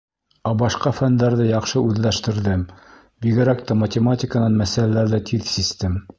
Ә 0.51 0.51
башҡа 0.61 0.93
фәндәрҙе 0.99 1.45
яҡшы 1.49 1.83
үҙләштерҙем, 1.89 2.65
бигерәк 3.27 3.63
тә 3.69 3.79
математиканан 3.83 4.61
мәсьәләләрҙе 4.65 5.23
тиҙ 5.31 5.47
систем. 5.59 6.05